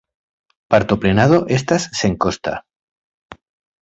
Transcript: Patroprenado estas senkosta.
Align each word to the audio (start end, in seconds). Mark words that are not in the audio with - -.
Patroprenado 0.75 1.37
estas 1.57 1.83
senkosta. 2.01 2.53